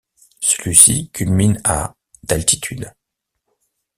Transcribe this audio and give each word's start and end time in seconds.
Celui-ci 0.39 1.11
culmine 1.11 1.61
à 1.63 1.93
d'altitude. 2.23 2.91